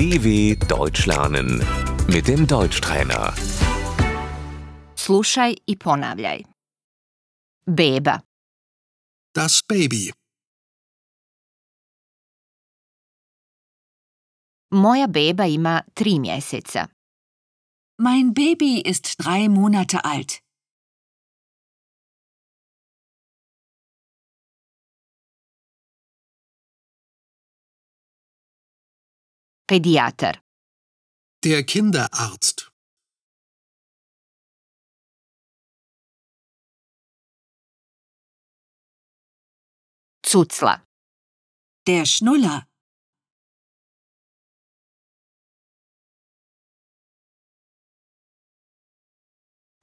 DW 0.00 0.56
Deutsch 0.68 1.06
lernen 1.06 1.48
mit 2.08 2.24
dem 2.28 2.46
Deutschtrainer. 2.46 3.34
Slušaj 4.96 5.54
i 5.66 5.76
ponavljaj. 5.76 6.42
Beba, 7.66 8.20
Das 9.34 9.62
Baby. 9.68 10.12
moja 14.70 15.06
beba 15.06 15.44
ima 15.46 15.82
tri 15.94 16.18
mjeseca. 16.18 16.86
Mein 17.98 18.34
Baby 18.34 18.82
ist 18.90 19.18
drei 19.18 19.48
Monate 19.48 20.04
alt. 20.04 20.32
Pedijatar, 29.70 30.42
Der 31.44 31.62
Kinderarzt. 31.64 32.72
cucla, 40.22 40.84
Der 41.86 42.04
Schnuller. 42.04 42.66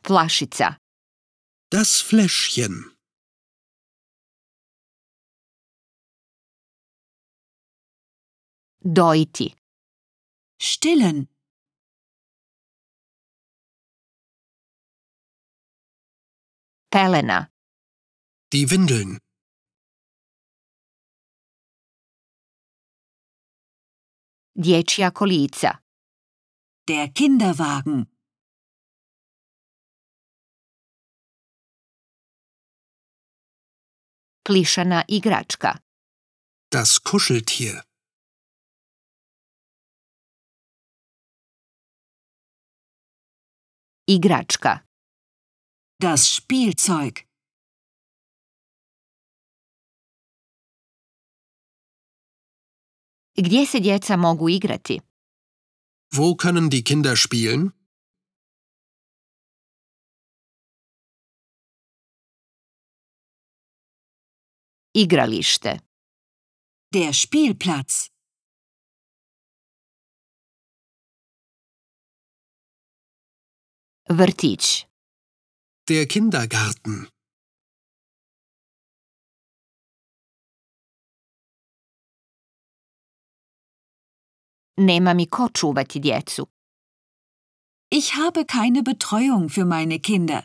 flašica, 0.04 0.78
Das 1.72 2.02
Fläschchen. 2.02 2.98
dojiti, 8.82 9.57
Stillen. 10.60 11.28
pelena, 16.90 17.40
Die 18.54 18.66
Windeln. 18.72 19.20
dječja 24.64 25.12
kolica, 25.12 25.72
Der 26.88 27.06
Kinderwagen. 27.14 28.06
plišana 34.46 35.04
igračka, 35.08 35.72
Das 36.72 37.00
Kuscheltier. 37.04 37.87
Igračka, 44.08 44.80
Das 46.00 46.22
Spielzeug. 46.36 47.16
gdje 53.42 53.66
se 53.72 53.80
djeca 53.80 54.16
mogu 54.18 54.48
igrati, 54.50 54.98
Wo 56.18 56.28
können 56.44 56.70
die 56.70 56.84
Kinder 56.90 57.16
spielen? 57.26 57.62
igralište, 64.94 65.80
Der 66.96 67.12
Spielplatz. 67.14 68.10
Vrtić, 74.10 74.88
Der 75.90 76.08
Kindergarten. 76.08 77.08
nema 84.78 85.14
mi 85.14 85.26
ko 85.26 85.50
čuvati 85.50 86.00
djecu, 86.00 86.48
Ich 87.90 88.12
habe 88.16 88.44
keine 88.46 88.82
Betreuung 88.84 89.50
für 89.50 89.66
meine 89.66 90.00
Kinder. 90.00 90.44